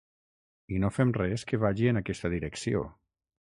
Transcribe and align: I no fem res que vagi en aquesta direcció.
I 0.75 0.79
no 0.83 0.89
fem 0.95 1.11
res 1.17 1.45
que 1.51 1.61
vagi 1.65 1.93
en 1.93 2.01
aquesta 2.03 2.35
direcció. 2.37 2.85